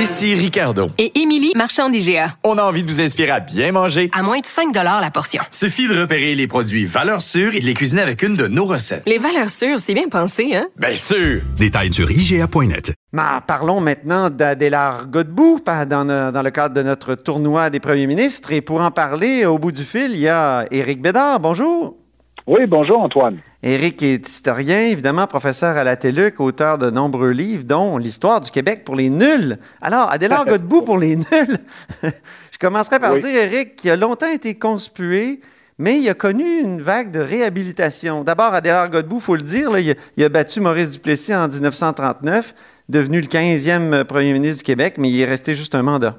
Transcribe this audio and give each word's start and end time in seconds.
Ici 0.00 0.34
Ricardo. 0.34 0.88
Et 0.96 1.20
Émilie, 1.20 1.52
marchand 1.54 1.90
d'IGA. 1.90 2.28
On 2.42 2.56
a 2.56 2.62
envie 2.62 2.82
de 2.82 2.88
vous 2.88 3.02
inspirer 3.02 3.32
à 3.32 3.40
bien 3.40 3.70
manger. 3.70 4.08
À 4.14 4.22
moins 4.22 4.38
de 4.38 4.46
5 4.46 4.74
la 4.74 5.10
portion. 5.10 5.42
Suffit 5.50 5.88
de 5.88 6.00
repérer 6.00 6.34
les 6.34 6.46
produits 6.46 6.86
valeurs 6.86 7.20
sûres 7.20 7.54
et 7.54 7.60
de 7.60 7.66
les 7.66 7.74
cuisiner 7.74 8.00
avec 8.00 8.22
une 8.22 8.34
de 8.34 8.46
nos 8.46 8.64
recettes. 8.64 9.02
Les 9.04 9.18
valeurs 9.18 9.50
sûres, 9.50 9.78
c'est 9.78 9.92
bien 9.92 10.08
pensé, 10.08 10.54
hein? 10.54 10.68
Bien 10.78 10.94
sûr! 10.94 11.42
Détails 11.58 11.92
sur 11.92 12.10
IGA.net. 12.10 12.94
Mais 13.12 13.22
parlons 13.46 13.82
maintenant 13.82 14.30
d'Adélard 14.30 15.06
Godbout 15.08 15.60
dans, 15.66 16.32
dans 16.32 16.42
le 16.42 16.50
cadre 16.50 16.74
de 16.74 16.82
notre 16.82 17.14
tournoi 17.14 17.68
des 17.68 17.80
premiers 17.80 18.06
ministres. 18.06 18.52
Et 18.52 18.62
pour 18.62 18.80
en 18.80 18.90
parler, 18.90 19.44
au 19.44 19.58
bout 19.58 19.72
du 19.72 19.84
fil, 19.84 20.12
il 20.12 20.20
y 20.20 20.28
a 20.28 20.64
Éric 20.70 21.02
Bédard. 21.02 21.40
Bonjour. 21.40 21.99
Oui, 22.46 22.66
bonjour 22.66 23.00
Antoine. 23.02 23.38
Éric 23.62 24.02
est 24.02 24.26
historien, 24.26 24.80
évidemment, 24.80 25.26
professeur 25.26 25.76
à 25.76 25.84
la 25.84 25.96
TELUC, 25.96 26.40
auteur 26.40 26.78
de 26.78 26.90
nombreux 26.90 27.30
livres, 27.30 27.64
dont 27.64 27.98
L'histoire 27.98 28.40
du 28.40 28.50
Québec 28.50 28.84
pour 28.84 28.96
les 28.96 29.10
nuls. 29.10 29.58
Alors, 29.82 30.10
Adélard 30.10 30.46
Godbout 30.46 30.82
pour 30.82 30.96
les 30.96 31.16
nuls. 31.16 31.58
Je 32.02 32.58
commencerai 32.58 32.98
par 32.98 33.16
dire, 33.16 33.36
Éric, 33.36 33.76
qui 33.76 33.90
a 33.90 33.96
longtemps 33.96 34.32
été 34.32 34.54
conspué, 34.54 35.40
mais 35.78 35.98
il 35.98 36.08
a 36.08 36.14
connu 36.14 36.60
une 36.60 36.80
vague 36.80 37.10
de 37.10 37.20
réhabilitation. 37.20 38.24
D'abord, 38.24 38.54
Adélard 38.54 38.88
Godbout, 38.88 39.18
il 39.18 39.22
faut 39.22 39.36
le 39.36 39.42
dire, 39.42 39.70
il, 39.78 40.24
a, 40.24 40.28
battu 40.30 40.60
Maurice 40.60 40.90
Duplessis 40.90 41.34
en 41.34 41.46
1939, 41.46 42.54
devenu 42.88 43.20
le 43.20 43.26
15e 43.26 44.04
premier 44.04 44.32
ministre 44.32 44.58
du 44.58 44.64
Québec, 44.64 44.94
mais 44.96 45.10
il 45.10 45.20
est 45.20 45.26
resté 45.26 45.54
juste 45.54 45.74
un 45.74 45.82
mandat. 45.82 46.16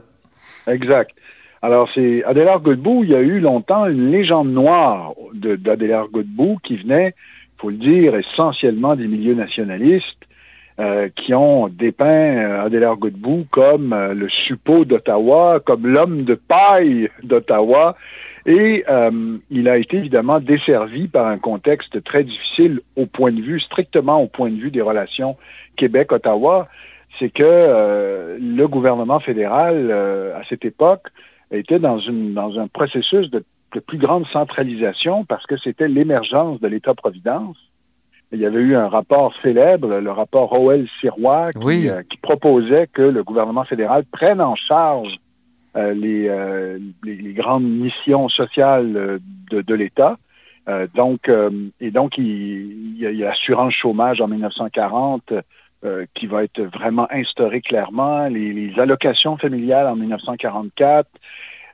Exact. 0.67 1.11
Alors, 1.63 1.89
c'est 1.93 2.23
Adélard 2.23 2.61
Godbout, 2.61 3.03
il 3.03 3.11
y 3.11 3.15
a 3.15 3.20
eu 3.21 3.39
longtemps 3.39 3.85
une 3.85 4.11
légende 4.11 4.52
noire 4.52 5.13
d'Adélard 5.33 6.07
Godbout 6.07 6.57
qui 6.63 6.75
venait, 6.75 7.13
il 7.17 7.61
faut 7.61 7.69
le 7.69 7.77
dire, 7.77 8.15
essentiellement 8.15 8.95
des 8.95 9.07
milieux 9.07 9.35
nationalistes 9.35 10.25
euh, 10.79 11.09
qui 11.16 11.35
ont 11.35 11.67
dépeint 11.67 12.05
euh, 12.07 12.66
Adélard 12.66 12.97
Godbout 12.97 13.45
comme 13.52 13.93
euh, 13.93 14.16
le 14.16 14.27
suppôt 14.29 14.85
d'Ottawa, 14.85 15.59
comme 15.63 15.86
l'homme 15.86 16.23
de 16.23 16.33
paille 16.33 17.09
d'Ottawa. 17.21 17.95
Et 18.47 18.83
il 19.52 19.69
a 19.69 19.77
été 19.77 19.97
évidemment 19.97 20.39
desservi 20.39 21.08
par 21.08 21.27
un 21.27 21.38
contexte 21.38 22.03
très 22.03 22.23
difficile 22.23 22.81
au 22.95 23.05
point 23.05 23.31
de 23.31 23.39
vue, 23.39 23.59
strictement 23.59 24.19
au 24.19 24.25
point 24.25 24.49
de 24.49 24.59
vue 24.59 24.71
des 24.71 24.81
relations 24.81 25.38
Québec-Ottawa. 25.75 26.67
C'est 27.19 27.30
que 27.30 28.39
le 28.41 28.66
gouvernement 28.66 29.19
fédéral, 29.19 29.91
à 29.91 30.41
cette 30.49 30.66
époque, 30.66 31.09
était 31.52 31.80
dans, 31.80 31.99
une, 31.99 32.33
dans 32.33 32.59
un 32.59 32.67
processus 32.67 33.30
de, 33.30 33.44
plus 33.88 33.97
grande 33.97 34.25
centralisation 34.27 35.23
parce 35.23 35.45
que 35.45 35.58
c'était 35.58 35.88
l'émergence 35.88 36.59
de 36.59 36.67
l'État-providence. 36.67 37.58
Il 38.33 38.39
y 38.39 38.45
avait 38.45 38.59
eu 38.59 38.75
un 38.75 38.88
rapport 38.88 39.33
célèbre, 39.41 39.99
le 39.99 40.11
rapport 40.11 40.49
Rowell-Sirois, 40.49 41.47
euh, 41.55 42.03
qui, 42.09 42.17
proposait 42.17 42.88
que 42.88 43.02
le 43.02 43.23
gouvernement 43.23 43.66
fédéral 43.66 44.03
prenne 44.05 44.41
en 44.41 44.55
charge 44.55 45.19
euh, 45.75 45.93
euh, 45.95 46.77
les, 47.03 47.16
les, 47.16 47.33
grandes 47.33 47.63
missions 47.63 48.27
sociales 48.30 49.19
de, 49.52 49.73
l'État. 49.73 50.17
donc, 50.93 51.30
et 51.80 51.91
donc, 51.91 52.17
il, 52.17 52.97
y 52.97 53.05
a, 53.05 53.11
l'assurance 53.11 53.73
chômage 53.73 54.21
en 54.21 54.27
1940 54.27 55.33
qui 56.13 56.27
va 56.27 56.43
être 56.43 56.61
vraiment 56.61 57.07
instaurée 57.09 57.61
clairement, 57.61 58.27
les, 58.27 58.53
les 58.53 58.79
allocations 58.79 59.37
familiales 59.37 59.87
en 59.87 59.95
1944, 59.95 61.07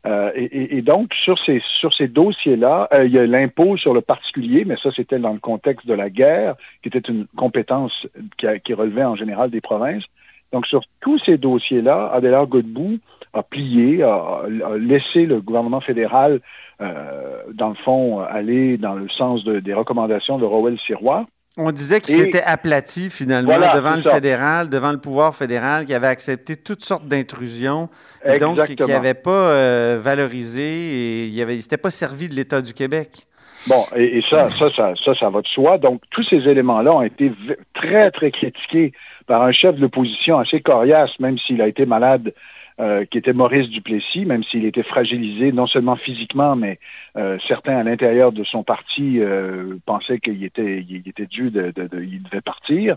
euh, 0.07 0.31
et, 0.35 0.81
donc, 0.81 1.13
sur 1.13 1.37
ces, 1.39 1.61
sur 1.65 1.93
ces 1.93 2.07
dossiers-là, 2.07 2.87
euh, 2.93 3.05
il 3.05 3.11
y 3.11 3.19
a 3.19 3.25
l'impôt 3.25 3.75
sur 3.75 3.93
le 3.93 4.01
particulier, 4.01 4.63
mais 4.63 4.77
ça, 4.77 4.89
c'était 4.95 5.19
dans 5.19 5.33
le 5.33 5.39
contexte 5.39 5.85
de 5.85 5.93
la 5.93 6.09
guerre, 6.09 6.55
qui 6.81 6.87
était 6.89 6.99
une 6.99 7.25
compétence 7.35 8.07
qui, 8.37 8.73
relevait 8.73 9.03
en 9.03 9.15
général 9.15 9.49
des 9.49 9.59
provinces. 9.59 10.05
Donc, 10.53 10.65
sur 10.65 10.81
tous 11.01 11.19
ces 11.19 11.37
dossiers-là, 11.37 12.09
Adélard 12.13 12.47
Godbout 12.47 12.99
a 13.33 13.43
plié, 13.43 14.01
a, 14.03 14.43
laissé 14.77 15.25
le 15.25 15.41
gouvernement 15.41 15.81
fédéral, 15.81 16.39
euh, 16.79 17.41
dans 17.53 17.69
le 17.69 17.75
fond, 17.75 18.21
aller 18.21 18.77
dans 18.77 18.93
le 18.93 19.09
sens 19.09 19.43
des 19.43 19.73
recommandations 19.73 20.37
de 20.37 20.45
Rowell-Sirois. 20.45 21.25
On 21.57 21.71
disait 21.71 22.01
qu'il 22.01 22.15
s'était 22.15 22.43
aplati 22.43 23.09
finalement 23.09 23.57
devant 23.73 23.95
le 23.95 24.03
fédéral, 24.03 24.69
devant 24.69 24.91
le 24.91 24.99
pouvoir 24.99 25.35
fédéral, 25.35 25.85
qui 25.85 25.93
avait 25.93 26.07
accepté 26.07 26.55
toutes 26.55 26.83
sortes 26.83 27.07
d'intrusions, 27.07 27.89
et 28.23 28.37
donc 28.37 28.63
qui 28.65 28.75
n'avait 28.83 29.13
pas 29.13 29.31
euh, 29.31 29.99
valorisé 30.01 30.61
et 30.61 31.25
il 31.25 31.45
ne 31.45 31.61
s'était 31.61 31.77
pas 31.77 31.91
servi 31.91 32.29
de 32.29 32.35
l'État 32.35 32.61
du 32.61 32.73
Québec. 32.73 33.25
Bon, 33.65 33.85
et, 33.95 34.21
ça, 34.29 34.49
ça, 34.57 34.69
ça, 34.73 34.93
ça, 35.03 35.15
ça 35.15 35.29
va 35.29 35.41
de 35.41 35.47
soi. 35.47 35.77
Donc, 35.77 36.01
tous 36.11 36.23
ces 36.23 36.47
éléments-là 36.47 36.93
ont 36.93 37.01
été 37.01 37.31
très, 37.73 38.11
très 38.11 38.31
critiqués 38.31 38.93
par 39.25 39.41
un 39.41 39.51
chef 39.51 39.75
de 39.75 39.81
l'opposition 39.81 40.37
assez 40.37 40.61
coriace, 40.61 41.19
même 41.19 41.37
s'il 41.37 41.61
a 41.61 41.67
été 41.67 41.85
malade 41.85 42.33
euh, 42.79 43.05
qui 43.05 43.17
était 43.17 43.33
Maurice 43.33 43.69
Duplessis, 43.69 44.23
même 44.23 44.43
s'il 44.43 44.63
était 44.63 44.83
fragilisé 44.83 45.51
non 45.51 45.65
seulement 45.65 45.95
physiquement, 45.95 46.55
mais 46.55 46.77
euh, 47.17 47.39
certains 47.47 47.75
à 47.75 47.81
l'intérieur 47.81 48.31
de 48.31 48.43
son 48.43 48.61
parti 48.61 49.19
euh, 49.19 49.77
pensaient 49.87 50.19
qu'il 50.19 50.43
était, 50.43 50.85
il 50.87 51.01
était 51.07 51.25
dû, 51.25 51.49
de, 51.49 51.73
il 51.75 52.21
devait 52.21 52.41
partir. 52.41 52.95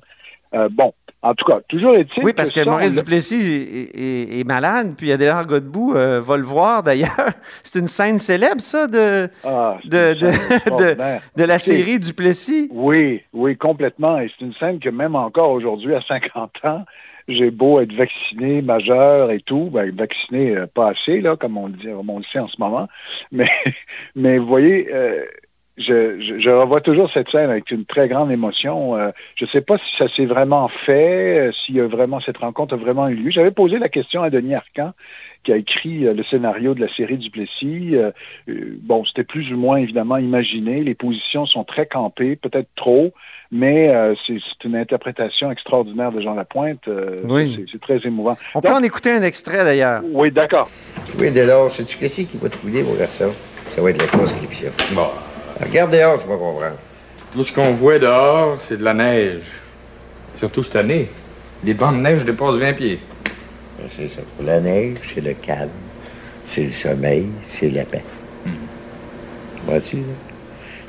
bon, 0.70 0.92
en 1.22 1.34
tout 1.34 1.46
cas, 1.46 1.60
toujours 1.66 1.94
est-il. 1.94 2.22
Oui, 2.22 2.34
parce 2.34 2.52
que, 2.52 2.62
Maurice 2.62 2.92
Duplessis 2.92 3.88
est, 3.94 4.46
malade, 4.46 4.92
puis 4.98 5.12
Adélard 5.12 5.46
Godbout 5.46 5.92
va 5.94 6.36
le 6.36 6.42
voir 6.42 6.82
d'ailleurs. 6.82 7.30
C'est 7.62 7.78
une 7.78 7.86
scène 7.86 8.18
célèbre, 8.18 8.60
ça, 8.60 8.86
de, 8.86 9.30
ah, 9.44 9.78
de, 9.86 10.12
de, 11.36 11.44
la 11.44 11.58
série 11.58 11.98
Duplessis. 11.98 12.68
Oui, 12.70 13.22
oui, 13.32 13.56
complètement. 13.56 14.18
Et 14.18 14.30
c'est 14.38 14.44
une 14.44 14.52
scène 14.52 14.78
que 14.78 14.90
même 14.90 15.16
encore 15.16 15.52
aujourd'hui, 15.52 15.94
à 15.94 16.02
50 16.02 16.50
ans, 16.64 16.84
j'ai 17.30 17.50
beau 17.50 17.80
être 17.80 17.92
vacciné, 17.92 18.62
majeur 18.62 19.30
et 19.30 19.40
tout, 19.40 19.70
ben, 19.72 19.94
vacciné 19.94 20.56
euh, 20.56 20.66
pas 20.66 20.90
assez, 20.90 21.20
là, 21.20 21.36
comme 21.36 21.56
on 21.56 21.68
le, 21.68 21.96
on 21.96 22.22
sait 22.22 22.38
en 22.38 22.48
ce 22.48 22.60
moment, 22.60 22.88
mais, 23.32 23.50
mais 24.14 24.38
vous 24.38 24.46
voyez, 24.46 24.88
euh, 25.88 26.16
je, 26.18 26.50
revois 26.50 26.80
toujours 26.80 27.10
cette 27.12 27.30
scène 27.30 27.50
avec 27.50 27.70
une 27.70 27.84
très 27.84 28.08
grande 28.08 28.30
émotion. 28.30 28.96
Euh, 28.96 29.10
je 29.34 29.44
ne 29.44 29.50
sais 29.50 29.60
pas 29.60 29.78
si 29.78 29.96
ça 29.96 30.08
s'est 30.08 30.26
vraiment 30.26 30.68
fait, 30.68 31.50
y 31.68 31.80
a 31.80 31.86
vraiment 31.86 32.20
cette 32.20 32.38
rencontre 32.38 32.74
a 32.74 32.76
vraiment 32.76 33.08
eu 33.08 33.14
lieu. 33.14 33.30
J'avais 33.30 33.50
posé 33.50 33.78
la 33.78 33.88
question 33.88 34.22
à 34.22 34.30
Denis 34.30 34.54
Arcan, 34.54 34.92
qui 35.44 35.52
a 35.52 35.56
écrit 35.56 36.00
le 36.00 36.22
scénario 36.24 36.74
de 36.74 36.80
la 36.80 36.92
série 36.92 37.16
du 37.16 37.30
Plessis. 37.30 37.96
bon, 38.82 39.04
c'était 39.04 39.24
plus 39.24 39.52
ou 39.52 39.56
moins 39.56 39.76
évidemment 39.76 40.18
imaginé. 40.18 40.82
Les 40.82 40.94
positions 40.94 41.46
sont 41.46 41.64
très 41.64 41.86
campées, 41.86 42.36
peut-être 42.36 42.68
trop. 42.74 43.12
Mais 43.52 43.88
euh, 43.88 44.14
c'est 44.26 44.38
une 44.64 44.76
interprétation 44.76 45.50
extraordinaire 45.50 46.12
de 46.12 46.20
Jean 46.20 46.34
Lapointe. 46.34 46.86
Euh, 46.86 47.22
oui. 47.24 47.66
C'est 47.70 47.80
très 47.80 47.98
émouvant. 48.06 48.36
On 48.54 48.60
peut 48.60 48.72
en 48.72 48.82
écouter 48.82 49.10
un 49.10 49.22
extrait 49.22 49.64
d'ailleurs. 49.64 50.02
Oui, 50.12 50.30
d'accord. 50.30 50.70
Oui, 51.18 51.32
dès 51.32 51.46
lors, 51.46 51.72
c'est-tu 51.72 51.96
qui 51.98 52.38
va 52.40 52.48
te 52.48 52.56
couler, 52.58 52.82
mon 52.82 52.94
garçon? 52.94 53.32
Ça 53.74 53.82
va 53.82 53.90
être 53.90 54.00
la 54.00 54.06
conscription. 54.06 54.70
Bon. 54.92 55.08
Regarde 55.64 55.92
dehors, 55.92 56.20
tu 56.20 56.28
vas 56.28 56.36
comprendre. 56.36 56.76
Tout 57.32 57.44
ce 57.44 57.52
qu'on 57.52 57.72
voit 57.72 57.98
dehors, 57.98 58.58
c'est 58.68 58.76
de 58.76 58.84
la 58.84 58.94
neige. 58.94 59.44
Surtout 60.38 60.62
cette 60.62 60.76
année. 60.76 61.08
Les 61.64 61.74
bancs 61.74 61.94
de 61.94 62.00
neige 62.00 62.24
dépassent 62.24 62.56
20 62.56 62.72
pieds. 62.72 63.00
Ben, 63.78 63.88
c'est 63.96 64.08
ça. 64.08 64.20
La 64.42 64.60
neige, 64.60 64.98
c'est 65.14 65.20
le 65.20 65.34
calme, 65.34 65.70
c'est 66.44 66.64
le 66.64 66.70
sommeil, 66.70 67.28
c'est 67.42 67.70
la 67.70 67.84
paix. 67.84 68.02
Hmm. 68.44 68.50
Vois-tu, 69.66 69.96
là? 69.96 70.02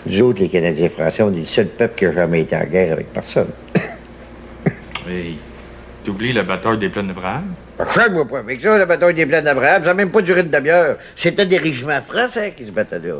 Nous 0.05 0.21
autres, 0.21 0.39
les 0.39 0.49
Canadiens 0.49 0.89
français, 0.89 1.21
on 1.21 1.31
est 1.31 1.39
le 1.39 1.45
seul 1.45 1.67
peuple 1.67 1.95
qui 1.95 2.05
n'a 2.05 2.13
jamais 2.13 2.41
été 2.41 2.55
en 2.55 2.63
guerre 2.63 2.93
avec 2.93 3.13
personne. 3.13 3.49
oui. 5.07 5.37
T'oublies 6.03 6.33
la 6.33 6.41
bataille 6.41 6.79
des 6.79 6.89
plaines 6.89 7.07
d'Abraham? 7.07 7.53
Change-moi 7.93 8.27
pas 8.27 8.39
avec 8.39 8.61
ça, 8.61 8.77
la 8.77 8.87
bataille 8.87 9.13
des 9.13 9.25
plaines 9.27 9.43
d'Abraham. 9.43 9.83
Ça 9.83 9.89
n'a 9.89 9.93
même 9.93 10.09
pas 10.09 10.21
duré 10.21 10.41
de 10.41 10.49
demi-heure. 10.49 10.97
C'était 11.15 11.45
des 11.45 11.59
régiments 11.59 12.01
français 12.07 12.53
qui 12.57 12.65
se 12.65 12.71
battaient 12.71 12.99
là. 12.99 13.17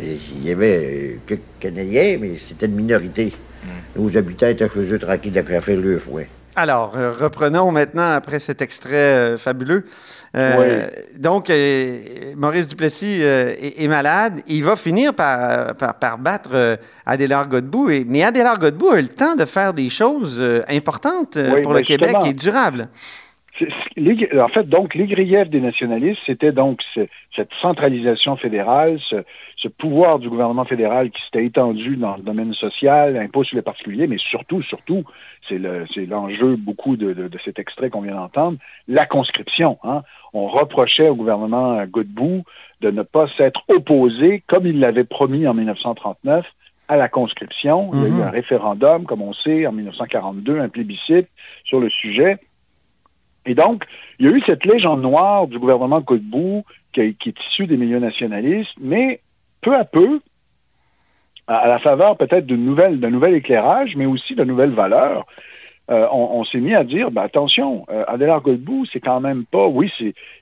Il 0.00 0.44
y 0.44 0.50
avait 0.50 1.18
quelques 1.26 1.40
Canadiens, 1.60 2.18
mais 2.20 2.32
c'était 2.38 2.66
une 2.66 2.76
minorité. 2.76 3.32
Hmm. 3.62 4.00
Nos 4.00 4.16
habitants 4.16 4.48
étaient 4.48 4.68
chez 4.68 4.92
eux 4.92 4.98
tranquilles 4.98 5.38
après 5.38 5.60
faire 5.60 5.78
le 5.78 5.98
fouet. 5.98 6.28
Alors, 6.56 6.92
euh, 6.96 7.12
reprenons 7.18 7.70
maintenant, 7.70 8.12
après 8.12 8.38
cet 8.38 8.60
extrait 8.60 8.94
euh, 8.94 9.38
fabuleux. 9.38 9.86
Euh, 10.36 10.88
donc, 11.16 11.50
Maurice 12.36 12.68
Duplessis 12.68 13.20
est, 13.22 13.88
malade. 13.88 14.42
Il 14.46 14.64
va 14.64 14.76
finir 14.76 15.14
par, 15.14 15.74
par, 15.74 16.18
battre 16.18 16.78
Adélard 17.04 17.48
Godbout. 17.48 17.90
mais 18.06 18.22
Adélard 18.22 18.58
Godbout 18.58 18.90
a 18.90 19.00
le 19.00 19.08
temps 19.08 19.34
de 19.34 19.44
faire 19.44 19.74
des 19.74 19.90
choses 19.90 20.40
importantes 20.68 21.36
pour 21.62 21.74
le 21.74 21.82
Québec 21.82 22.14
et 22.26 22.32
durables 22.32 22.88
en 23.62 24.48
fait, 24.48 24.68
donc, 24.68 24.94
les 24.94 25.06
griefs 25.06 25.50
des 25.50 25.60
nationalistes, 25.60 26.20
c'était 26.26 26.52
donc 26.52 26.82
cette 27.34 27.52
centralisation 27.60 28.36
fédérale, 28.36 28.98
ce, 29.00 29.68
pouvoir 29.68 30.18
du 30.18 30.28
gouvernement 30.28 30.64
fédéral 30.64 31.10
qui 31.10 31.22
s'était 31.22 31.44
étendu 31.44 31.96
dans 31.96 32.16
le 32.16 32.22
domaine 32.22 32.54
social, 32.54 33.16
impôt 33.16 33.44
sur 33.44 33.56
les 33.56 33.62
particuliers, 33.62 34.06
mais 34.06 34.18
surtout, 34.18 34.62
surtout, 34.62 35.04
c'est 35.48 35.58
l'enjeu 36.06 36.56
beaucoup 36.56 36.96
de, 36.96 37.30
cet 37.44 37.58
extrait 37.58 37.90
qu'on 37.90 38.00
vient 38.02 38.14
d'entendre, 38.14 38.58
la 38.88 39.06
conscription. 39.06 39.78
Hein. 39.84 40.02
On 40.32 40.46
reprochait 40.46 41.08
au 41.08 41.14
gouvernement 41.14 41.84
Godbout 41.86 42.44
de 42.80 42.90
ne 42.90 43.02
pas 43.02 43.26
s'être 43.36 43.62
opposé, 43.68 44.42
comme 44.46 44.66
il 44.66 44.80
l'avait 44.80 45.04
promis 45.04 45.46
en 45.46 45.54
1939, 45.54 46.46
à 46.88 46.96
la 46.96 47.08
conscription. 47.08 47.90
Il 47.94 48.00
y 48.00 48.04
a 48.04 48.08
eu 48.08 48.12
mm-hmm. 48.12 48.22
un 48.22 48.30
référendum, 48.30 49.04
comme 49.04 49.22
on 49.22 49.32
sait, 49.32 49.66
en 49.66 49.72
1942, 49.72 50.58
un 50.58 50.68
plébiscite 50.68 51.28
sur 51.64 51.78
le 51.78 51.88
sujet. 51.88 52.38
Et 53.46 53.54
donc, 53.54 53.84
il 54.18 54.26
y 54.26 54.28
a 54.28 54.32
eu 54.32 54.42
cette 54.42 54.64
légende 54.64 55.02
noire 55.02 55.46
du 55.46 55.58
gouvernement 55.58 56.02
qui, 56.02 57.14
qui 57.14 57.28
est 57.28 57.40
issue 57.48 57.66
des 57.66 57.76
milieux 57.76 57.98
nationalistes, 57.98 58.74
mais 58.80 59.20
peu 59.60 59.74
à 59.74 59.84
peu, 59.84 60.20
à, 61.46 61.68
la 61.68 61.78
faveur 61.78 62.16
peut-être 62.16 62.46
d'un 62.46 62.56
nouvel 63.10 63.34
éclairage, 63.34 63.96
mais 63.96 64.06
aussi 64.06 64.34
de 64.34 64.44
nouvelles 64.44 64.70
valeurs, 64.70 65.26
euh, 65.90 66.06
on, 66.12 66.44
s'est 66.44 66.60
mis 66.60 66.74
à 66.74 66.84
dire, 66.84 67.10
ben, 67.10 67.22
attention, 67.22 67.84
euh, 67.90 68.04
Adélard 68.06 68.42
Godbout, 68.42 68.86
c'est 68.92 69.00
quand 69.00 69.20
même 69.20 69.44
pas, 69.44 69.66
oui, 69.66 69.92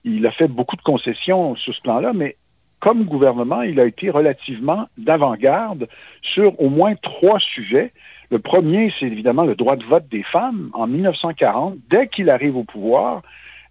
il 0.05 0.27
a 0.27 0.31
fait 0.31 0.49
beaucoup 0.49 0.77
de 0.77 0.83
concessions 0.83 1.55
sur 1.55 1.75
ce 1.75 1.81
plan-là, 1.81 2.13
mais 2.13 2.37
comme 2.81 3.05
gouvernement, 3.05 3.63
il 3.63 3.81
a 3.81 3.87
été 3.87 4.11
relativement 4.11 4.89
d'avant-garde 4.99 5.89
sur 6.21 6.61
au 6.61 6.69
moins 6.69 6.95
trois 6.97 7.41
sujets. 7.41 7.93
Le 8.31 8.39
premier, 8.39 8.93
c'est 8.99 9.07
évidemment 9.07 9.45
le 9.45 9.55
droit 9.55 9.77
de 9.77 9.85
vote 9.85 10.07
des 10.09 10.23
femmes. 10.23 10.71
En 10.75 10.87
1940, 10.87 11.77
dès 11.89 12.09
qu'il 12.09 12.29
arrive 12.29 12.57
au 12.57 12.65
pouvoir, 12.65 13.23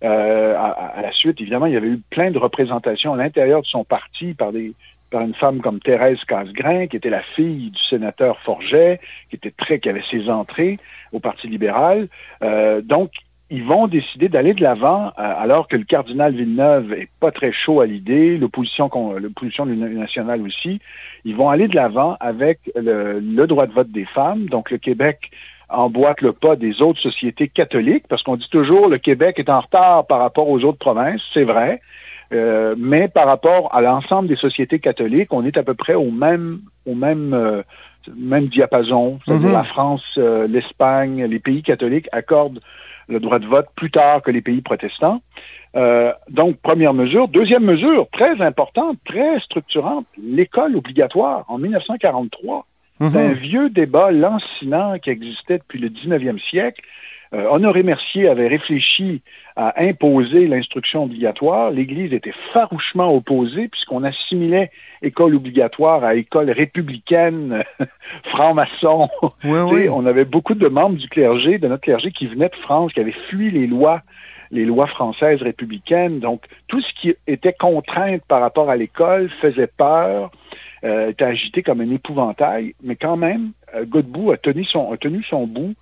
euh, 0.04 0.56
à, 0.58 1.02
la 1.02 1.12
suite, 1.12 1.40
évidemment, 1.42 1.68
il 1.68 1.74
y 1.74 1.78
avait 1.78 1.88
eu 1.88 2.02
plein 2.10 2.32
de 2.32 2.38
représentations 2.38 3.14
à 3.14 3.18
l'intérieur 3.18 3.62
de 3.62 3.68
son 3.68 3.84
parti 3.84 4.34
par 4.34 4.52
des, 4.52 4.74
par 5.10 5.22
une 5.22 5.34
femme 5.34 5.62
comme 5.62 5.80
Thérèse 5.80 6.24
Casgrain, 6.26 6.88
qui 6.88 6.98
était 6.98 7.10
la 7.10 7.22
fille 7.22 7.72
du 7.72 7.80
sénateur 7.90 8.40
Forget, 8.42 9.00
qui 9.30 9.36
était 9.36 9.54
très, 9.56 9.80
qui 9.80 9.90
avait 9.90 10.04
ses 10.10 10.30
entrées 10.30 10.80
au 11.12 11.20
Parti 11.20 11.48
libéral. 11.48 12.08
Euh, 12.44 12.82
donc, 12.82 13.12
ils 13.50 13.64
vont 13.64 13.88
décider 13.88 14.30
d'aller 14.30 14.54
de 14.54 14.62
l'avant, 14.62 15.08
euh, 15.08 15.12
alors 15.18 15.68
que 15.68 15.78
le 15.78 15.84
cardinal 15.84 16.34
Villeneuve 16.34 16.94
est 16.94 17.10
pas 17.20 17.32
très 17.32 17.52
chaud 17.52 17.80
à 17.82 17.86
l'idée, 17.86 18.38
l'opposition, 18.38 18.90
nationale 19.66 20.42
aussi. 20.42 20.80
Ils 21.26 21.36
vont 21.36 21.50
aller 21.50 21.68
de 21.68 21.76
l'avant 21.76 22.18
avec 22.20 22.60
le, 22.76 23.20
le, 23.20 23.48
droit 23.48 23.68
de 23.68 23.74
vote 23.74 23.92
des 23.92 24.06
femmes. 24.06 24.48
Donc, 24.48 24.72
le 24.72 24.78
Québec 24.78 25.32
emboîte 25.70 26.22
le 26.22 26.34
pas 26.34 26.56
des 26.56 26.82
autres 26.82 27.00
sociétés 27.00 27.48
catholiques, 27.48 28.08
parce 28.08 28.24
qu'on 28.24 28.38
dit 28.38 28.50
toujours 28.50 28.88
le 28.88 28.98
Québec 28.98 29.40
est 29.40 29.50
en 29.50 29.62
retard 29.62 30.06
par 30.08 30.20
rapport 30.20 30.50
aux 30.50 30.64
autres 30.64 30.78
provinces, 30.78 31.22
c'est 31.34 31.44
vrai. 31.44 31.82
Euh, 32.34 32.76
mais 32.78 33.08
par 33.08 33.26
rapport 33.26 33.74
à 33.74 33.82
l'ensemble 33.82 34.28
des 34.28 34.36
sociétés 34.36 34.80
catholiques, 34.80 35.32
on 35.32 35.46
est 35.46 35.58
à 35.58 35.64
peu 35.64 35.74
près 35.74 35.94
au 35.94 36.12
même, 36.12 36.60
au 36.86 36.94
même, 36.94 37.34
euh, 37.34 37.64
même 38.18 38.48
diapason. 38.48 39.20
C'est-à-dire 39.26 39.50
mhm. 39.50 39.54
la 39.54 39.64
France, 39.64 40.04
euh, 40.18 40.48
l'Espagne, 40.48 41.26
les 41.26 41.40
pays 41.40 41.64
catholiques 41.64 42.10
accordent 42.12 42.60
le 43.08 43.20
droit 43.20 43.40
de 43.40 43.46
vote 43.46 43.68
plus 43.76 43.92
tard 43.92 44.22
que 44.22 44.32
les 44.32 44.42
pays 44.42 44.62
protestants. 44.62 45.22
donc, 46.30 46.58
première 46.58 46.94
mesure. 46.94 47.28
Deuxième 47.28 47.64
mesure, 47.64 48.08
très 48.12 48.42
importante, 48.42 48.98
très 49.06 49.40
structurante, 49.40 50.06
l'école 50.22 50.76
obligatoire 50.76 51.46
en 51.48 51.58
1943. 51.60 52.66
C'est 53.00 53.06
un 53.06 53.30
mhm. 53.30 53.34
vieux 53.34 53.70
débat 53.70 54.12
lancinant 54.12 54.98
qui 54.98 55.12
existait 55.12 55.60
depuis 55.60 55.80
le 55.80 55.90
19e 55.90 56.40
siècle 56.40 56.82
euh, 57.34 57.48
Honoré 57.50 57.84
Mercier 57.84 58.28
avait 58.28 58.48
réfléchi 58.48 59.22
à 59.56 59.82
imposer 59.82 60.48
l'instruction 60.48 61.04
obligatoire. 61.04 61.72
L'Église 61.72 62.14
était 62.14 62.34
farouchement 62.54 63.14
opposée 63.14 63.68
puisqu'on 63.68 64.04
assimilait 64.04 64.72
école 65.02 65.36
obligatoire 65.36 66.04
à 66.04 66.16
école 66.16 66.50
républicaine, 66.52 67.64
franc-maçon. 68.26 69.10
On 69.44 70.06
avait 70.06 70.26
beaucoup 70.26 70.56
de 70.56 70.68
membres 70.68 70.98
du 70.98 71.10
clergé, 71.10 71.58
de 71.58 71.68
notre 71.68 71.84
clergé, 71.84 72.12
qui 72.12 72.28
venaient 72.28 72.50
de 72.50 72.56
France, 72.56 72.94
qui 72.94 73.00
avaient 73.00 73.16
fui 73.30 73.52
les 73.52 73.68
lois 73.68 74.02
les 74.50 74.64
lois 74.64 74.88
françaises 74.88 75.42
républicaines. 75.42 76.20
Donc, 76.20 76.46
tout 76.70 76.80
ce 76.80 76.94
qui 76.94 77.14
était 77.28 77.52
contrainte 77.52 78.22
par 78.30 78.40
rapport 78.40 78.70
à 78.70 78.78
l'école 78.78 79.30
faisait 79.42 79.68
peur, 79.68 80.32
euh, 80.84 81.10
était 81.10 81.26
agité 81.26 81.64
comme 81.64 81.82
un 81.82 81.90
épouvantail, 81.90 82.76
mais 82.84 82.96
quand 82.96 83.18
même, 83.18 83.52
euh, 83.76 83.84
Godbout 83.86 84.32
a 84.32 84.38
tenu 84.38 84.64
son, 84.64 84.92
a 84.92 84.98
tenu 84.98 85.24
son 85.24 85.48
bout 85.48 85.74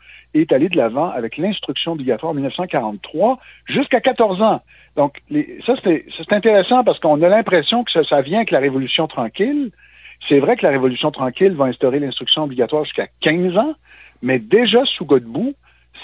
est 0.41 0.51
allé 0.51 0.69
de 0.69 0.77
l'avant 0.77 1.09
avec 1.09 1.37
l'instruction 1.37 1.93
obligatoire 1.93 2.31
en 2.31 2.35
1943 2.35 3.39
jusqu'à 3.65 4.01
14 4.01 4.41
ans. 4.41 4.61
Donc, 4.95 5.21
ça, 5.65 5.75
c'est 5.83 6.33
intéressant 6.33 6.83
parce 6.83 6.99
qu'on 6.99 7.21
a 7.21 7.29
l'impression 7.29 7.83
que 7.83 8.03
ça, 8.03 8.21
vient 8.21 8.39
avec 8.39 8.51
la 8.51 8.59
Révolution 8.59 9.07
tranquille. 9.07 9.71
C'est 10.27 10.39
vrai 10.39 10.55
que 10.55 10.65
la 10.65 10.71
Révolution 10.71 11.11
tranquille 11.11 11.53
va 11.53 11.65
instaurer 11.65 11.99
l'instruction 11.99 12.43
obligatoire 12.43 12.85
jusqu'à 12.85 13.07
15 13.21 13.57
ans, 13.57 13.75
mais 14.21 14.39
déjà 14.39 14.85
sous 14.85 15.05
Godbout, 15.05 15.53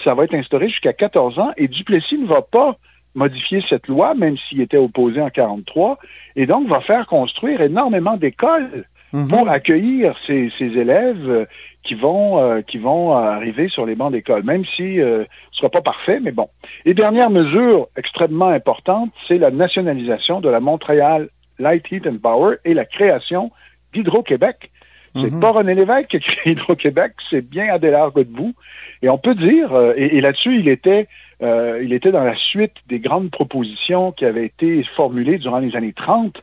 ça 0.04 0.13
va 0.13 0.25
être 0.25 0.33
instauré 0.33 0.69
jusqu'à 0.69 0.94
14 0.94 1.39
ans 1.39 1.51
et 1.57 1.68
Duplessis 1.68 2.18
ne 2.18 2.28
va 2.28 2.42
pas 2.42 2.78
modifier 3.16 3.63
cette 3.68 3.88
loi, 3.88 4.13
même 4.13 4.38
s'il 4.38 4.62
était 4.62 4.78
opposé 4.78 5.19
en 5.19 5.28
1943, 5.28 5.98
et 6.36 6.45
donc 6.45 6.68
va 6.68 6.80
faire 6.81 7.07
construire 7.07 7.62
énormément 7.62 8.16
d'écoles 8.16 8.86
Mhm. 9.13 9.27
pour 9.27 9.49
accueillir 9.49 10.15
ces, 10.25 10.51
élèves 10.59 11.29
euh, 11.29 11.45
qui 11.83 11.95
vont, 11.95 12.39
euh, 12.39 12.61
qui 12.61 12.77
vont 12.77 13.11
arriver 13.11 13.67
sur 13.67 13.85
les 13.85 13.95
bancs 13.95 14.11
d'école, 14.11 14.43
même 14.43 14.63
si 14.63 15.01
euh, 15.01 15.23
ce 15.51 15.57
ne 15.57 15.57
sera 15.57 15.69
pas 15.69 15.81
parfait, 15.81 16.19
mais 16.21 16.31
bon. 16.31 16.47
Et 16.85 16.93
dernière 16.93 17.29
mesure 17.29 17.87
extrêmement 17.97 18.49
importante, 18.49 19.11
c'est 19.27 19.37
la 19.37 19.51
nationalisation 19.51 20.39
de 20.39 20.49
la 20.49 20.61
Montréal 20.61 21.29
Light 21.59 21.91
Heat 21.91 22.07
and 22.07 22.17
Power 22.23 22.55
et 22.63 22.73
la 22.73 22.85
création 22.85 23.51
d'Hydro-Québec. 23.93 24.71
C'est 25.13 25.29
mhm. 25.29 25.41
pas 25.41 25.51
René 25.51 25.75
Lévesque 25.75 26.07
qui 26.07 26.15
a 26.15 26.19
créé 26.19 26.53
Hydro-Québec, 26.53 27.11
c'est 27.29 27.41
bien 27.41 27.73
Adélard 27.73 28.11
Godbout. 28.11 28.53
Et 29.01 29.09
on 29.09 29.17
peut 29.17 29.35
dire, 29.35 29.75
et, 29.97 30.15
et 30.17 30.21
là-dessus, 30.21 30.55
il 30.57 30.69
était, 30.69 31.09
il 31.41 31.91
était 31.91 32.13
dans 32.13 32.23
la 32.23 32.37
suite 32.37 32.75
des 32.87 32.99
grandes 32.99 33.29
propositions 33.29 34.13
qui 34.13 34.23
avaient 34.23 34.45
été 34.45 34.85
formulées 34.95 35.37
durant 35.37 35.59
les 35.59 35.75
années 35.75 35.91
30 35.91 36.41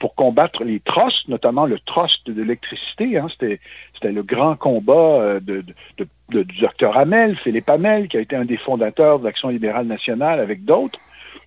pour 0.00 0.14
combattre 0.14 0.64
les 0.64 0.80
trusts, 0.80 1.28
notamment 1.28 1.66
le 1.66 1.78
trust 1.78 2.26
de 2.26 2.32
l'électricité. 2.32 3.18
Hein, 3.18 3.28
c'était, 3.30 3.60
le 4.02 4.22
grand 4.22 4.56
combat 4.56 5.20
euh, 5.20 5.40
du 5.40 6.44
docteur 6.60 6.96
Hamel, 6.96 7.36
Philippe 7.36 7.68
Hamel, 7.68 8.08
qui 8.08 8.16
a 8.16 8.20
été 8.20 8.34
un 8.34 8.46
des 8.46 8.56
fondateurs 8.56 9.20
de 9.20 9.24
l'Action 9.24 9.50
libérale 9.50 9.86
nationale 9.86 10.40
avec 10.40 10.64
d'autres. 10.64 10.98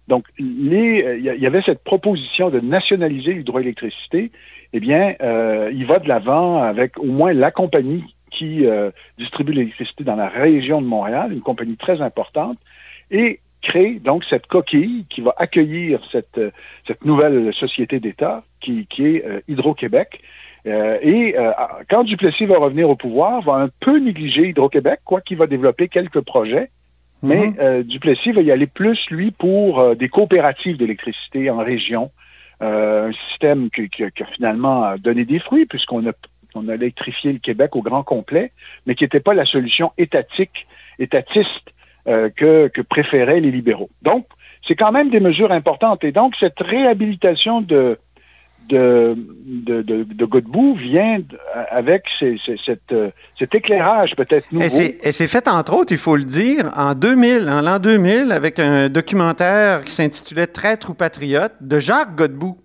Donc, 0.07 0.25
il 0.37 0.71
y, 0.71 1.47
avait 1.47 1.61
cette 1.61 1.83
proposition 1.83 2.49
de 2.49 2.59
nationaliser 2.59 3.33
l'hydroélectricité. 3.33 4.31
Eh 4.73 4.79
bien, 4.79 5.15
euh, 5.21 5.71
il 5.73 5.85
va 5.85 5.99
de 5.99 6.07
l'avant 6.07 6.61
avec 6.61 6.97
au 6.99 7.05
moins 7.05 7.33
la 7.33 7.51
compagnie 7.51 8.03
qui 8.29 8.65
euh, 8.65 8.91
distribue 9.17 9.53
l'électricité 9.53 10.03
dans 10.03 10.15
la 10.15 10.27
région 10.27 10.81
de 10.81 10.87
Montréal, 10.87 11.31
une 11.31 11.41
compagnie 11.41 11.77
très 11.77 12.01
importante. 12.01 12.57
Crée 13.63 13.99
donc 14.03 14.23
cette 14.25 14.45
coquille 14.45 15.05
qui 15.09 15.21
va 15.21 15.33
accueillir 15.37 15.99
cette, 16.11 16.37
euh, 16.37 16.51
cette 16.85 17.03
nouvelle 17.05 17.51
société 17.53 17.99
d'État 17.99 18.43
qui, 18.59 18.85
est 18.99 19.25
euh, 19.25 19.39
Hydro-Québec. 19.47 20.21
Euh, 20.65 20.97
et 21.01 21.35
quand 21.89 22.03
Duplessis 22.03 22.45
va 22.45 22.57
revenir 22.57 22.89
au 22.89 22.95
pouvoir, 22.95 23.41
va 23.41 23.55
un 23.55 23.69
peu 23.79 23.97
négliger 23.97 24.49
Hydro-Québec, 24.49 24.99
quoi 25.03 25.19
qu'il 25.19 25.37
va 25.37 25.47
développer 25.47 25.87
quelques 25.87 26.21
projets. 26.21 26.69
Mais 27.21 27.47
mhm. 27.47 27.83
Duplessis 27.83 28.33
va 28.33 28.41
y 28.41 28.51
aller 28.51 28.67
plus, 28.67 29.09
lui, 29.09 29.31
pour 29.31 29.95
des 29.95 30.09
coopératives 30.09 30.77
d'électricité 30.77 31.49
en 31.49 31.57
région. 31.57 32.11
un 32.61 33.11
système 33.29 33.69
qui, 33.69 34.03
a 34.03 34.25
finalement 34.33 34.95
donné 34.97 35.25
des 35.25 35.39
fruits, 35.39 35.65
puisqu'on 35.65 36.07
a, 36.07 36.13
on 36.53 36.67
a 36.69 36.75
électrifié 36.75 37.33
le 37.33 37.39
Québec 37.39 37.75
au 37.75 37.81
grand 37.81 38.03
complet, 38.03 38.51
mais 38.85 38.95
qui 38.95 39.03
n'était 39.03 39.21
pas 39.21 39.33
la 39.33 39.45
solution 39.45 39.91
étatique, 39.97 40.65
étatiste 40.99 41.72
euh, 42.07 42.29
que, 42.29 42.69
préféraient 42.81 43.39
les 43.39 43.51
libéraux. 43.51 43.89
Donc, 44.01 44.25
c'est 44.67 44.75
quand 44.75 44.91
même 44.91 45.09
des 45.09 45.19
mesures 45.19 45.51
importantes. 45.51 46.03
Et 46.03 46.11
donc, 46.11 46.35
cette 46.39 46.59
réhabilitation 46.59 47.61
de, 47.61 47.97
de, 48.69 49.15
de, 49.65 50.25
Godbout 50.25 50.75
vient 50.75 51.19
avec 51.69 52.05
euh, 52.21 52.35
cet 53.39 53.55
éclairage 53.55 54.15
peut-être 54.15 54.51
nouveau. 54.51 54.65
Et 54.65 55.11
c'est 55.11 55.27
fait, 55.27 55.47
entre 55.47 55.73
autres, 55.73 55.91
il 55.91 55.97
faut 55.97 56.15
le 56.15 56.23
dire, 56.23 56.71
en 56.75 56.93
2000, 56.93 57.49
en 57.49 57.61
l'an 57.61 57.79
2000, 57.79 58.31
avec 58.31 58.59
un 58.59 58.89
documentaire 58.89 59.83
qui 59.83 59.91
s'intitulait 59.91 60.47
Traître 60.47 60.89
ou 60.89 60.93
patriote 60.93 61.53
de 61.61 61.79
Jacques 61.79 62.15
Godbout. 62.15 62.57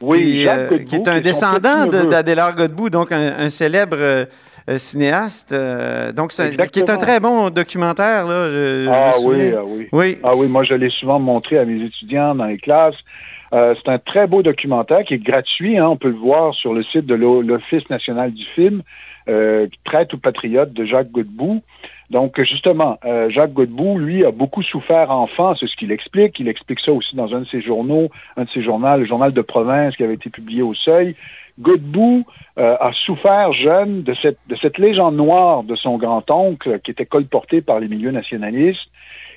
Oui, 0.00 0.20
qui, 0.20 0.42
Jacques 0.42 0.58
euh, 0.58 0.68
Godbout, 0.70 0.88
qui 0.88 0.96
est 0.96 1.08
un 1.08 1.20
descendant 1.20 1.86
d'Adélard 1.86 2.54
Godbout, 2.54 2.90
donc 2.90 3.12
un, 3.12 3.50
célèbre 3.50 3.96
euh, 3.98 4.26
cinéaste. 4.78 5.52
Euh, 5.52 6.12
donc, 6.12 6.32
qui 6.32 6.78
est 6.80 6.90
un 6.90 6.96
très 6.96 7.20
bon 7.20 7.50
documentaire. 7.50 8.26
Là, 8.26 8.48
ah, 8.90 9.12
oui, 9.22 9.52
ah 9.56 9.64
oui, 9.64 9.88
oui. 9.92 10.18
Ah 10.22 10.34
oui, 10.34 10.48
moi, 10.48 10.62
je 10.64 10.74
l'ai 10.74 10.90
souvent 10.90 11.18
montré 11.18 11.58
à 11.58 11.64
mes 11.64 11.84
étudiants 11.84 12.34
dans 12.34 12.46
les 12.46 12.58
classes. 12.58 12.96
Euh, 13.52 13.74
c'est 13.76 13.90
un 13.90 13.98
très 13.98 14.26
beau 14.26 14.42
documentaire 14.42 15.04
qui 15.04 15.14
est 15.14 15.22
gratuit. 15.22 15.78
Hein, 15.78 15.88
on 15.88 15.96
peut 15.96 16.10
le 16.10 16.16
voir 16.16 16.54
sur 16.54 16.74
le 16.74 16.82
site 16.82 17.06
de 17.06 17.14
l'Office 17.14 17.88
national 17.90 18.32
du 18.32 18.44
film, 18.44 18.82
euh, 19.28 19.68
Traite 19.84 20.12
ou 20.12 20.18
patriote 20.18 20.72
de 20.72 20.84
Jacques 20.84 21.10
Godbout. 21.10 21.62
Donc, 22.10 22.40
justement, 22.42 22.98
Jacques 23.28 23.52
Godbout, 23.52 23.98
lui, 23.98 24.24
a 24.24 24.30
beaucoup 24.30 24.62
souffert 24.62 25.10
enfant, 25.10 25.54
c'est 25.56 25.66
ce 25.66 25.74
qu'il 25.76 25.90
explique. 25.90 26.38
Il 26.38 26.48
explique 26.48 26.80
ça 26.80 26.92
aussi 26.92 27.16
dans 27.16 27.34
un 27.34 27.40
de 27.40 27.46
ses 27.46 27.60
journaux, 27.60 28.10
un 28.36 28.44
de 28.44 28.50
ses 28.50 28.62
journaux, 28.62 28.96
le 28.96 29.04
journal 29.04 29.32
de 29.32 29.40
province 29.42 29.96
qui 29.96 30.04
avait 30.04 30.14
été 30.14 30.30
publié 30.30 30.62
au 30.62 30.74
Seuil. 30.74 31.16
Godbout 31.58 32.26
euh, 32.58 32.76
a 32.78 32.92
souffert 32.92 33.52
jeune 33.52 34.02
de 34.02 34.14
cette, 34.14 34.38
de 34.48 34.56
cette 34.56 34.78
légende 34.78 35.16
noire 35.16 35.62
de 35.62 35.74
son 35.74 35.96
grand-oncle 35.96 36.80
qui 36.80 36.90
était 36.90 37.06
colporté 37.06 37.62
par 37.62 37.80
les 37.80 37.88
milieux 37.88 38.10
nationalistes. 38.10 38.88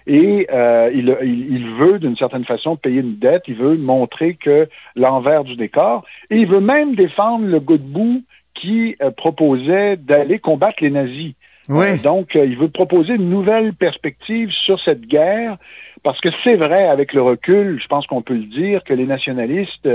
Et 0.07 0.47
euh, 0.51 0.89
il, 0.93 1.65
veut, 1.77 1.99
d'une 1.99 2.17
certaine 2.17 2.45
façon, 2.45 2.75
payer 2.75 3.01
une 3.01 3.17
dette. 3.17 3.43
Il 3.47 3.55
veut 3.55 3.77
montrer 3.77 4.35
que 4.35 4.67
l'envers 4.95 5.43
du 5.43 5.55
décor. 5.55 6.03
Et 6.29 6.37
il 6.37 6.47
veut 6.47 6.61
même 6.61 6.95
défendre 6.95 7.45
le 7.45 7.59
Godbout 7.59 8.23
qui 8.53 8.95
euh, 9.01 9.11
proposait 9.11 9.97
d'aller 9.97 10.39
combattre 10.39 10.81
les 10.81 10.89
nazis. 10.89 11.33
Donc, 11.69 12.33
il 12.35 12.57
veut 12.57 12.69
proposer 12.69 13.13
une 13.13 13.29
nouvelle 13.29 13.73
perspective 13.73 14.51
sur 14.51 14.79
cette 14.79 15.01
guerre 15.01 15.57
Parce 16.03 16.19
que 16.19 16.29
c'est 16.43 16.55
vrai, 16.55 16.87
avec 16.87 17.13
le 17.13 17.21
recul, 17.21 17.79
je 17.79 17.87
pense 17.87 18.07
qu'on 18.07 18.21
peut 18.21 18.33
le 18.33 18.45
dire, 18.45 18.83
que 18.83 18.93
les 18.93 19.05
nationalistes, 19.05 19.87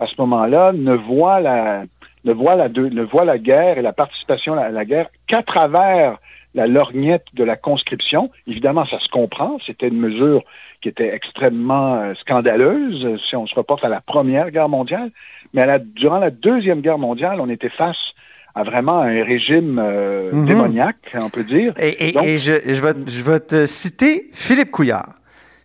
à 0.00 0.06
ce 0.06 0.14
moment-là, 0.18 0.72
ne 0.72 0.94
voient 0.94 1.40
la, 1.40 1.84
ne 2.24 2.32
voient 2.32 2.56
la, 2.56 2.68
ne 2.68 3.02
voient 3.02 3.24
la 3.24 3.38
guerre 3.38 3.78
et 3.78 3.82
la 3.82 3.92
participation 3.92 4.54
à 4.54 4.70
la 4.70 4.84
guerre 4.84 5.08
qu'à 5.26 5.42
travers 5.42 6.18
la 6.54 6.66
lorgnette 6.66 7.26
de 7.34 7.44
la 7.44 7.56
conscription. 7.56 8.30
Évidemment, 8.48 8.84
ça 8.86 8.98
se 8.98 9.08
comprend. 9.08 9.58
C'était 9.64 9.88
une 9.88 10.00
mesure 10.00 10.42
qui 10.80 10.88
était 10.88 11.14
extrêmement 11.14 11.96
euh, 11.96 12.14
scandaleuse 12.14 13.20
si 13.28 13.36
on 13.36 13.46
se 13.46 13.54
reporte 13.54 13.84
à 13.84 13.88
la 13.88 14.00
Première 14.00 14.50
Guerre 14.50 14.68
mondiale. 14.68 15.10
Mais 15.54 15.66
durant 15.94 16.18
la 16.18 16.30
Deuxième 16.30 16.80
Guerre 16.80 16.98
mondiale, 16.98 17.40
on 17.40 17.48
était 17.48 17.68
face 17.68 18.14
à 18.54 18.64
vraiment 18.64 19.00
un 19.00 19.22
régime 19.22 19.78
euh, 19.82 20.32
mhm. 20.32 20.46
démoniaque, 20.46 21.14
on 21.14 21.30
peut 21.30 21.44
dire. 21.44 21.74
Et, 21.78 22.38
je, 22.38 22.52
je, 22.66 23.22
vais, 23.22 23.40
te 23.40 23.66
citer 23.66 24.30
Philippe 24.32 24.70
Couillard. 24.70 25.14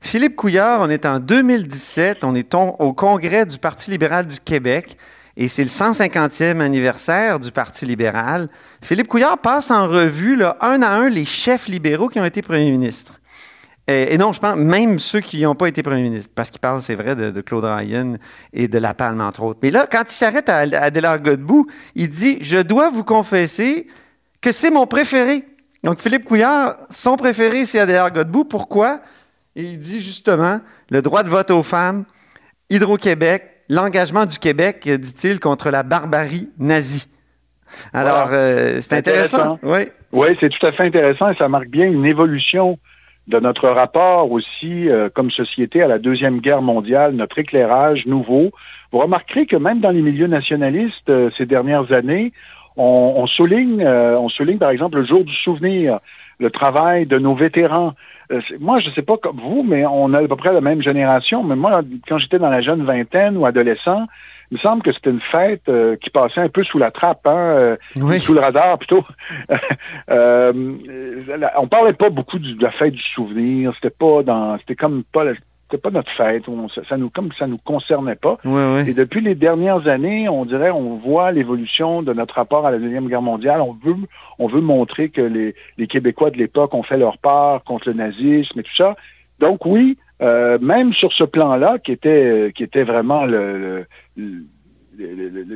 Philippe 0.02 0.36
Couillard, 0.36 0.82
on 0.82 0.90
est 0.90 1.06
en 1.06 1.20
2017, 1.20 2.24
on 2.24 2.36
est 2.36 2.54
au 2.54 2.94
congrès 2.94 3.46
du 3.46 3.58
Parti 3.58 3.90
libéral 3.90 4.28
du 4.28 4.40
Québec 4.40 4.98
et 5.38 5.48
c'est 5.48 5.64
le 5.64 5.70
150e 5.70 6.62
anniversaire 6.62 7.40
du 7.40 7.52
Parti 7.52 7.86
libéral. 7.86 8.48
Philippe 8.82 9.08
Couillard 9.08 9.38
passe 9.38 9.70
en 9.72 9.88
revue, 9.88 10.36
là, 10.36 10.58
un 10.62 10.82
à 10.82 10.90
un, 10.90 11.10
les 11.10 11.26
chefs 11.26 11.68
libéraux 11.68 12.08
qui 12.08 12.20
ont 12.20 12.26
été 12.26 12.42
premiers 12.42 12.72
ministres. 12.72 13.20
Et, 13.88 14.18
non, 14.18 14.34
je 14.34 14.40
pense 14.40 14.56
même 14.56 14.98
ceux 14.98 15.20
qui 15.20 15.44
n'ont 15.44 15.54
pas 15.54 15.68
été 15.68 15.84
premiers 15.84 16.02
ministres, 16.02 16.32
parce 16.34 16.50
qu'il 16.50 16.60
parle, 16.60 16.82
c'est 16.82 16.96
vrai, 16.96 17.16
de, 17.16 17.42
Claude 17.42 17.66
Ryan 17.66 18.16
et 18.52 18.68
de 18.68 18.78
La 18.80 18.96
Palme, 18.96 19.22
entre 19.22 19.44
autres. 19.44 19.60
Mais 19.62 19.70
là, 19.70 19.88
quand 19.90 20.04
il 20.10 20.14
s'arrête 20.14 20.50
à, 20.50 20.62
à 20.62 21.18
Godbout, 21.20 21.68
il 21.94 22.10
dit 22.10 22.40
Je 22.42 22.58
dois 22.58 22.90
vous 22.90 23.04
confesser 23.04 23.88
que 24.42 24.52
c'est 24.52 24.72
mon 24.72 24.88
préféré. 24.88 25.44
Donc, 25.84 26.00
Philippe 26.00 26.26
Couillard, 26.26 26.78
son 26.90 27.16
préféré, 27.16 27.66
c'est 27.66 27.80
Adélard 27.80 28.12
Godbout. 28.12 28.46
Pourquoi? 28.46 29.02
Et 29.56 29.64
il 29.64 29.80
dit 29.80 30.02
justement 30.02 30.62
le 30.90 31.04
droit 31.04 31.22
de 31.22 31.30
vote 31.30 31.52
aux 31.52 31.64
femmes, 31.64 32.06
Hydro-Québec, 32.72 33.44
l'engagement 33.70 34.26
du 34.26 34.40
Québec, 34.40 34.90
dit-il, 34.90 35.40
contre 35.40 35.70
la 35.70 35.84
barbarie 35.84 36.50
nazie. 36.58 37.08
Alors, 37.94 38.30
euh, 38.32 38.80
c'est 38.82 38.96
intéressant. 38.96 39.60
Oui, 39.62 39.90
oui 40.12 40.38
c'est 40.40 40.50
tout 40.50 40.66
à 40.66 40.72
fait 40.72 40.84
intéressant 40.84 41.30
et 41.30 41.36
ça 41.36 41.48
marque 41.48 41.68
bien 41.68 41.86
une 41.86 42.06
évolution 42.06 42.80
de 43.28 43.40
notre 43.40 43.70
rapport 43.70 44.32
aussi 44.32 44.90
euh, 44.90 45.10
comme 45.14 45.32
société 45.32 45.82
à 45.82 45.88
la 45.88 46.00
Deuxième 46.00 46.40
Guerre 46.40 46.62
mondiale, 46.62 47.14
notre 47.14 47.40
éclairage 47.40 48.06
nouveau. 48.06 48.52
Vous 48.92 49.00
remarquerez 49.00 49.46
que 49.46 49.56
même 49.56 49.80
dans 49.80 49.92
les 49.92 50.02
milieux 50.02 50.28
nationalistes 50.28 51.10
euh, 51.10 51.30
ces 51.38 51.46
dernières 51.46 51.92
années, 51.92 52.34
on, 52.78 53.26
souligne, 53.26 53.88
on 53.88 54.28
souligne 54.28 54.58
par 54.58 54.70
exemple 54.70 54.98
le 54.98 55.06
jour 55.06 55.24
du 55.24 55.34
souvenir, 55.34 56.00
le 56.40 56.50
travail 56.52 57.06
de 57.06 57.18
nos 57.18 57.34
vétérans. 57.34 57.94
moi, 58.60 58.80
je 58.80 58.90
ne 58.90 58.94
sais 58.94 59.02
pas 59.02 59.16
comme 59.16 59.40
vous, 59.40 59.64
mais 59.64 59.86
on 59.86 60.14
a 60.14 60.20
à 60.22 60.28
peu 60.28 60.36
près 60.36 60.52
la 60.52 60.60
même 60.60 60.82
génération. 60.82 61.42
Mais 61.42 61.56
moi, 61.56 61.84
quand 62.06 62.18
j'étais 62.18 62.38
dans 62.38 62.50
la 62.50 62.60
jeune 62.60 62.84
vingtaine 62.84 63.38
ou 63.38 63.46
adolescent, 63.46 64.08
il 64.52 64.56
me 64.56 64.60
semble 64.60 64.84
que 64.84 64.92
c'était 64.92 65.10
une 65.10 65.22
fête 65.22 65.68
euh, 65.70 65.96
qui 65.96 66.10
passait 66.10 66.42
un 66.42 66.50
peu 66.50 66.64
sous 66.64 66.78
la 66.78 66.92
trappe, 66.92 67.26
hein, 67.26 67.36
euh, 67.36 67.78
sous 68.20 68.34
le 68.34 68.40
radar 68.40 68.78
plutôt. 68.78 69.04
euh, 70.10 70.54
on 71.58 71.68
parlait 71.68 71.94
pas 71.94 72.10
beaucoup 72.10 72.40
de 72.40 72.62
la 72.62 72.72
fête 72.72 72.94
du 72.94 73.02
souvenir. 73.02 73.74
C'était 73.76 73.90
pas 73.90 74.24
dans, 74.24 74.58
c'était 74.60 74.76
comme 74.76 75.04
pas, 75.04 75.26
c'était 75.66 75.82
pas 75.82 75.90
notre 75.90 76.12
fête. 76.12 76.44
ça, 76.88 76.98
nous, 76.98 77.10
comme 77.10 77.32
ça 77.38 77.48
nous 77.48 77.58
concernait 77.58 78.16
pas. 78.16 78.38
Et 78.86 78.94
depuis 78.94 79.22
les 79.22 79.36
dernières 79.36 79.88
années, 79.88 80.30
on 80.30 80.46
dirait, 80.46 80.72
on 80.72 80.98
voit 80.98 81.32
l'évolution 81.32 82.04
de 82.04 82.14
notre 82.14 82.36
rapport 82.36 82.68
à 82.68 82.72
la 82.72 82.78
deuxième 82.78 83.08
guerre 83.08 83.24
mondiale. 83.24 83.62
On 83.62 83.74
veut, 83.84 83.96
on 84.38 84.48
veut 84.48 84.62
montrer 84.62 85.10
que 85.10 85.22
les, 85.22 85.88
Québécois 85.88 86.30
de 86.30 86.38
l'époque 86.38 86.74
ont 86.74 86.84
fait 86.84 86.98
leur 86.98 87.18
part 87.18 87.64
contre 87.64 87.90
le 87.90 87.96
nazisme 87.96 88.60
et 88.60 88.64
tout 88.64 88.76
ça. 88.76 88.96
Donc 89.40 89.66
oui, 89.66 89.98
euh, 90.22 90.58
même 90.62 90.94
sur 90.94 91.12
ce 91.14 91.24
plan-là, 91.24 91.78
qui 91.80 91.92
était, 91.92 92.52
qui 92.56 92.64
était 92.64 92.84
vraiment 92.84 93.26
le, 93.26 93.86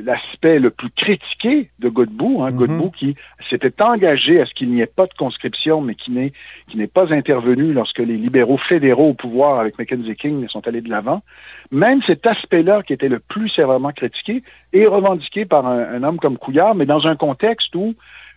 l'aspect 0.04 0.58
le 0.58 0.70
plus 0.70 0.90
critiqué 0.90 1.70
de 1.78 1.88
Godbout, 1.88 2.42
hein, 2.42 2.50
mm-hmm. 2.50 2.92
qui 2.92 3.16
s'était 3.48 3.82
engagé 3.82 4.40
à 4.40 4.46
ce 4.46 4.52
qu'il 4.52 4.70
n'y 4.70 4.80
ait 4.80 4.86
pas 4.86 5.06
de 5.06 5.14
conscription, 5.14 5.80
mais 5.80 5.94
qui 5.94 6.10
n'est, 6.10 6.32
qui 6.68 6.76
n'est 6.76 6.86
pas 6.86 7.12
intervenu 7.12 7.72
lorsque 7.72 7.98
les 7.98 8.16
libéraux 8.16 8.58
fédéraux 8.58 9.10
au 9.10 9.14
pouvoir 9.14 9.58
avec 9.60 9.78
Mackenzie 9.78 10.16
King 10.16 10.46
sont 10.48 10.66
allés 10.66 10.82
de 10.82 10.90
l'avant. 10.90 11.22
Même 11.70 12.02
cet 12.02 12.26
aspect-là 12.26 12.82
qui 12.82 12.92
était 12.92 13.08
le 13.08 13.18
plus 13.18 13.48
sévèrement 13.48 13.92
critiqué 13.92 14.42
est 14.72 14.86
revendiqué 14.86 15.44
par 15.44 15.66
un 15.66 16.02
homme 16.02 16.18
comme 16.18 16.36
Couillard, 16.36 16.74
mais 16.74 16.86
dans 16.86 17.06
un 17.06 17.16
contexte 17.16 17.74
où 17.74 17.94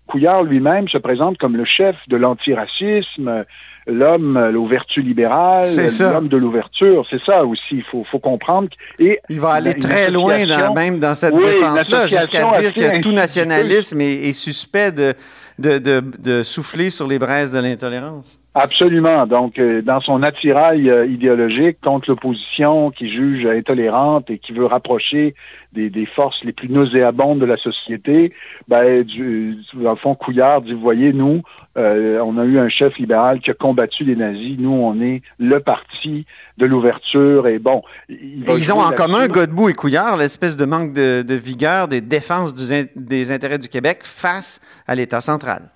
Couillard 0.08 0.44
lui-même 0.44 0.88
se 0.88 0.98
présente 0.98 1.38
comme 1.38 1.56
le 1.56 1.66
chef 1.66 1.96
de 2.08 2.18
l'antiracisme, 2.18 3.46
l'homme 3.88 4.38
aux 4.56 4.68
vertus 4.68 5.04
libérales, 5.04 5.66
l'homme 6.00 6.28
de 6.28 6.38
l'ouverture. 6.38 7.06
C'est 7.10 7.24
ça 7.24 7.46
aussi, 7.46 7.78
il 7.78 7.84
faut, 7.84 8.20
comprendre. 8.20 8.70
Et 9.00 9.20
il 9.30 9.40
va 9.40 9.52
aller 9.52 9.74
très 9.76 10.12
loin 10.12 10.46
même 10.74 11.00
dans 11.00 11.16
cette 11.16 11.36
défense-là, 11.36 12.08
jusqu'à 12.08 12.60
dire 12.60 12.74
que 12.74 13.02
tout 13.02 13.12
nationalisme 13.12 14.02
est, 14.02 14.34
suspect 14.34 14.92
de, 14.92 15.16
de 15.58 16.44
souffler 16.44 16.90
sur 16.90 17.08
les 17.08 17.20
braises 17.20 17.52
de 17.52 17.60
l'intolérance. 17.60 18.40
Absolument. 18.56 19.26
Donc, 19.26 19.58
euh, 19.58 19.82
dans 19.82 20.00
son 20.00 20.22
attirail 20.22 20.88
euh, 20.88 21.08
idéologique 21.08 21.80
contre 21.82 22.12
l'opposition 22.12 22.92
qui 22.92 23.10
juge 23.10 23.48
intolérante 23.48 24.30
et 24.30 24.38
qui 24.38 24.52
veut 24.52 24.68
rapprocher 24.68 25.34
des, 25.72 26.06
forces 26.06 26.44
les 26.44 26.54
plus 26.54 26.70
nauséabondes 26.70 27.40
de 27.40 27.46
la 27.46 27.58
société, 27.58 28.32
ben, 28.68 29.02
du, 29.02 29.58
dans 29.74 29.92
le 29.92 29.98
fond, 29.98 30.14
Couillard 30.14 30.62
dit, 30.62 30.74
vous 30.74 30.80
voyez, 30.80 31.14
nous, 31.14 31.42
euh, 31.80 32.20
on 32.20 32.38
a 32.38 32.46
eu 32.46 32.60
un 32.60 32.70
chef 32.70 32.96
libéral 33.00 33.40
qui 33.40 33.50
a 33.50 33.56
combattu 33.56 34.04
les 34.04 34.16
nazis. 34.16 34.56
Nous, 34.60 34.70
on 34.70 35.02
est 35.02 35.24
le 35.40 35.60
parti 35.60 36.28
de 36.60 36.68
l'ouverture. 36.68 37.48
Et 37.48 37.58
bon, 37.58 37.82
ils 38.08 38.72
ont 38.72 38.82
en 38.82 38.92
commun, 38.92 39.28
Godbout 39.28 39.70
et 39.70 39.74
Couillard, 39.74 40.16
l'espèce 40.16 40.56
de 40.58 40.66
manque 40.66 40.94
de, 40.94 41.34
vigueur 41.34 41.88
des 41.88 42.02
défenses 42.02 42.54
des 42.54 43.32
intérêts 43.32 43.58
du 43.58 43.68
Québec 43.68 44.02
face 44.04 44.62
à 44.88 44.94
l'État 44.94 45.22
central. 45.22 45.72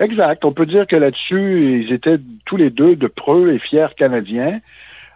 Exact. 0.00 0.44
On 0.44 0.52
peut 0.52 0.66
dire 0.66 0.86
que 0.86 0.96
là-dessus, 0.96 1.82
ils 1.82 1.92
étaient 1.92 2.18
tous 2.44 2.56
les 2.56 2.70
deux 2.70 2.96
de 2.96 3.06
preux 3.06 3.52
et 3.52 3.58
fiers 3.58 3.94
Canadiens. 3.96 4.60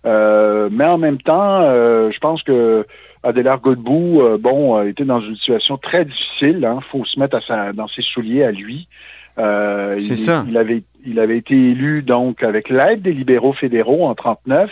Euh, 0.07 0.69
mais 0.71 0.85
en 0.85 0.99
même 0.99 1.19
temps, 1.19 1.61
euh, 1.63 2.11
je 2.11 2.19
pense 2.19 2.43
que 2.43 2.87
Adélard 3.23 3.61
Godbout, 3.61 4.23
euh, 4.23 4.39
bon, 4.39 4.81
était 4.83 5.05
dans 5.05 5.21
une 5.21 5.37
situation 5.37 5.77
très 5.77 6.05
difficile. 6.05 6.59
Il 6.61 6.67
hein. 6.67 6.81
faut 6.91 7.05
se 7.05 7.19
mettre 7.19 7.39
dans 7.75 7.89
ses 7.89 8.03
souliers 8.03 8.45
à 8.45 8.53
lui. 8.53 8.89
C'est 9.37 10.17
ça. 10.17 10.45
Il 10.49 10.57
avait, 10.57 10.83
il 11.07 11.21
avait 11.21 11.39
été 11.39 11.55
élu 11.55 12.03
donc 12.03 12.43
avec 12.43 12.69
l'aide 12.69 13.03
des 13.03 13.13
libéraux 13.13 13.53
fédéraux 13.53 14.05
en 14.05 14.15
1939. 14.15 14.71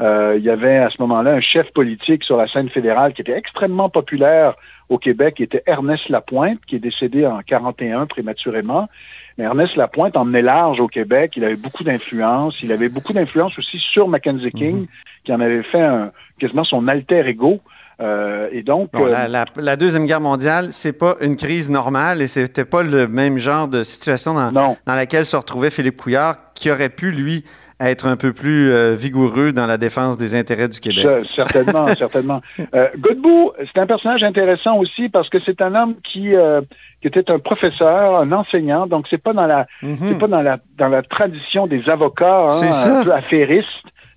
Il 0.00 0.42
y 0.42 0.50
avait 0.50 0.78
à 0.78 0.90
ce 0.90 0.96
moment-là 1.00 1.32
un 1.32 1.40
chef 1.40 1.70
politique 1.72 2.24
sur 2.24 2.36
la 2.36 2.48
scène 2.48 2.68
fédérale 2.70 3.12
qui 3.12 3.20
était 3.20 3.36
extrêmement 3.36 3.88
populaire 3.90 4.54
au 4.88 4.98
Québec, 4.98 5.34
qui 5.36 5.42
était 5.42 5.62
Ernest 5.66 6.08
Lapointe, 6.08 6.58
qui 6.66 6.76
est 6.76 6.80
décédé 6.80 7.26
en 7.26 7.40
41 7.42 8.06
prématurément. 8.06 8.88
Ernest 9.38 9.76
Lapointe 9.76 10.16
emmenait 10.16 10.42
large 10.42 10.80
au 10.80 10.88
Québec. 10.88 11.32
Il 11.36 11.44
avait 11.44 11.56
beaucoup 11.56 11.84
d'influence. 11.84 12.56
Il 12.62 12.72
avait 12.72 12.88
beaucoup 12.88 13.12
d'influence 13.12 13.58
aussi 13.58 13.78
sur 13.78 14.08
Mackenzie 14.08 14.50
King, 14.52 14.80
mhm. 14.80 14.86
qui 15.24 15.32
en 15.32 15.40
avait 15.40 15.62
fait 15.62 15.88
quasiment 16.38 16.64
son 16.64 16.88
alter 16.88 17.26
ego. 17.26 17.60
Euh, 18.00 18.48
et 18.50 18.62
donc, 18.62 18.90
euh, 18.94 19.28
la, 19.28 19.76
Deuxième 19.76 20.06
Guerre 20.06 20.22
mondiale, 20.22 20.68
c'est 20.70 20.94
pas 20.94 21.16
une 21.20 21.36
crise 21.36 21.70
normale 21.70 22.22
et 22.22 22.28
c'était 22.28 22.64
pas 22.64 22.82
le 22.82 23.06
même 23.06 23.38
genre 23.38 23.68
de 23.68 23.84
situation 23.84 24.32
dans, 24.32 24.50
dans, 24.50 24.94
laquelle 24.94 25.26
se 25.26 25.36
retrouvait 25.36 25.70
Philippe 25.70 25.98
Couillard, 25.98 26.36
qui 26.54 26.70
aurait 26.70 26.88
pu, 26.88 27.10
lui, 27.10 27.44
être 27.80 28.06
un 28.06 28.16
peu 28.16 28.32
plus 28.32 28.70
euh, 28.70 28.94
vigoureux 28.94 29.52
dans 29.52 29.66
la 29.66 29.78
défense 29.78 30.16
des 30.18 30.34
intérêts 30.34 30.68
du 30.68 30.80
Québec. 30.80 31.06
certainement, 31.34 31.86
certainement. 31.98 32.40
Godbout, 32.98 33.52
c'est 33.58 33.80
un 33.80 33.86
personnage 33.86 34.22
intéressant 34.22 34.78
aussi 34.78 35.08
parce 35.08 35.28
que 35.28 35.38
c'est 35.44 35.62
un 35.62 35.74
homme 35.74 35.94
qui 36.02 36.34
qui 37.00 37.08
était 37.08 37.30
un 37.30 37.38
professeur, 37.38 38.16
un 38.16 38.30
enseignant, 38.32 38.86
donc 38.86 39.06
c'est 39.08 39.22
pas 39.22 39.32
dans 39.32 39.46
la 39.46 39.66
mhm. 39.82 40.18
pas 40.18 40.28
dans 40.28 40.42
la 40.42 40.58
dans 40.76 40.88
la 40.88 41.02
tradition 41.02 41.66
des 41.66 41.88
avocats 41.88 42.48
hein, 42.50 42.70
un 42.86 43.04
peu 43.04 43.12
affairistes. 43.12 43.68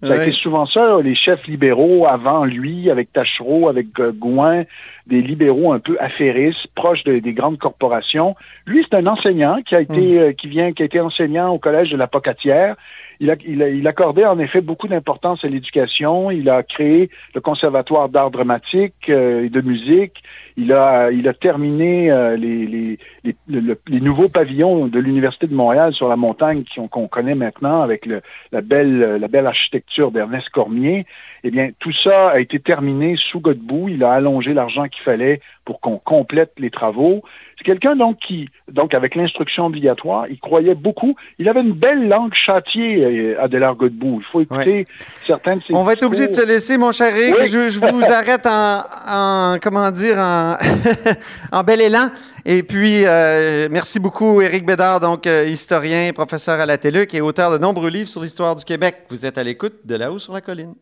Ça 0.01 0.15
a 0.15 0.24
été 0.24 0.34
souvent 0.34 0.65
ça, 0.65 0.98
les 1.01 1.15
chefs 1.15 1.48
libéraux 1.48 2.05
avant 2.05 2.43
lui, 2.43 2.91
avec 2.91 3.13
Tachereau, 3.13 3.70
avec 3.70 3.88
euh, 4.01 4.12
Gouin, 4.12 4.63
des 5.08 5.22
libéraux 5.22 5.72
un 5.72 5.79
peu 5.79 5.96
affairistes, 5.98 6.67
proches 6.75 7.05
des 7.05 7.22
grandes 7.34 7.58
corporations. 7.58 8.36
Lui, 8.65 8.84
c'est 8.84 8.98
un 8.98 9.08
enseignant 9.08 9.62
qui 9.65 9.75
a 9.75 9.79
été, 9.79 10.01
mhm. 10.01 10.17
euh, 10.17 10.34
qui 10.34 10.48
vient, 10.48 10.74
qui 10.74 10.82
a 10.82 10.86
été 10.86 11.00
enseignant 11.00 11.51
au 11.51 11.58
collège 11.58 11.89
de 11.89 11.96
la 11.96 12.08
Pocatière. 12.08 12.75
Il, 13.20 13.88
accordait 13.88 14.25
en 14.25 14.39
effet 14.39 14.62
beaucoup 14.62 14.88
d'importance 14.88 15.46
à 15.46 15.48
l'éducation. 15.48 16.32
Il 16.32 16.50
a 16.50 16.63
créé 16.63 17.10
le 17.36 17.41
Conservatoire 17.41 18.10
d'art 18.10 18.32
dramatique 18.32 19.10
euh, 19.10 19.46
et 19.46 19.50
de 19.50 19.62
musique. 19.62 20.24
Il 20.55 20.72
a, 20.72 21.10
terminé 21.39 22.12
euh, 22.12 22.36
les, 22.36 23.00
nouveaux 23.88 24.29
pavillons 24.29 24.88
de 24.88 25.00
l'Université 25.00 25.48
de 25.48 25.55
Montréal 25.55 25.93
sur 25.93 26.08
la 26.08 26.15
montagne 26.15 26.63
qu'on 26.91 27.08
connaît 27.08 27.36
maintenant 27.36 27.82
avec 27.82 28.05
le, 28.05 28.22
la, 28.51 28.62
belle, 28.62 29.17
la 29.20 29.27
belle 29.27 29.48
architecture 29.48 30.12
d'Ernest 30.12 30.50
Cormier. 30.50 31.05
Eh 31.43 31.51
bien, 31.51 31.72
tout 31.79 31.91
ça 31.91 32.29
a 32.29 32.39
été 32.39 32.60
terminé 32.60 33.15
sous 33.17 33.39
Godbout. 33.39 33.89
Il 33.89 34.03
a 34.03 34.13
allongé 34.13 34.53
l'argent 34.53 34.88
qu'il 34.88 35.03
fallait 35.03 35.41
pour 35.65 35.79
qu'on 35.79 35.98
complète 35.98 36.53
les 36.58 36.70
travaux. 36.70 37.24
C'est 37.58 37.65
quelqu'un 37.65 37.96
donc 37.96 38.17
qui, 38.20 38.50
donc 38.72 38.93
avec 38.93 39.15
l'instruction 39.15 39.65
obligatoire, 39.65 40.27
il 40.29 40.39
croyait 40.39 40.75
beaucoup. 40.75 41.15
Il 41.39 41.50
avait 41.50 41.62
une 41.62 41.74
belle 41.74 42.08
langue 42.08 42.34
châtiée, 42.34 43.03
euh, 43.04 43.36
Adélard 43.42 43.76
Godbout. 43.76 44.22
Il 44.22 44.26
faut 44.32 44.42
écouter 44.42 44.88
certains 45.26 45.58
de 45.58 45.62
ses 45.68 45.74
On 45.74 45.84
va 45.84 45.94
être 45.94 46.04
obligé 46.04 46.28
de 46.28 46.34
se 46.34 46.46
laisser, 46.46 46.78
mon 46.78 46.92
cher 46.92 47.16
Eric. 47.16 47.36
Oui. 47.40 47.48
Je, 47.50 47.70
je 47.70 47.80
vous 47.80 48.04
arrête 48.12 48.46
en, 48.46 48.84
en- 49.08 49.58
comment 49.62 49.90
dire, 49.92 50.18
en, 50.18 50.58
en 51.52 51.64
bel 51.64 51.82
élan. 51.82 52.10
Et 52.46 52.62
puis, 52.64 53.06
euh, 53.06 53.70
merci 53.72 54.00
beaucoup, 54.00 54.42
Éric 54.42 54.66
Bédard, 54.66 55.00
donc 55.00 55.26
euh, 55.28 55.46
historien, 55.48 56.12
professeur 56.14 56.60
à 56.60 56.66
la 56.66 56.78
TELUC 56.78 57.14
et 57.14 57.22
auteur 57.22 57.52
de 57.52 57.58
nombreux 57.58 57.90
livres 57.90 58.10
sur 58.10 58.22
l'histoire 58.22 58.56
du 58.56 58.66
Québec. 58.66 59.06
Vous 59.10 59.26
êtes 59.26 59.38
à 59.38 59.44
l'écoute 59.44 59.76
de 59.86 59.96
là-haut 59.96 60.20
sur 60.20 60.34
la 60.34 60.42
colline. 60.42 60.74